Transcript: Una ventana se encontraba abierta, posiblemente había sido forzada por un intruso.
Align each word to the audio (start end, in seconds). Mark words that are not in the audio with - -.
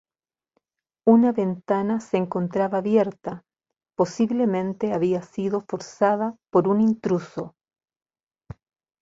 Una 1.05 1.31
ventana 1.31 1.99
se 1.99 2.17
encontraba 2.17 2.79
abierta, 2.79 3.43
posiblemente 3.95 4.93
había 4.93 5.21
sido 5.21 5.61
forzada 5.69 6.35
por 6.49 6.67
un 6.67 6.81
intruso. 6.81 7.55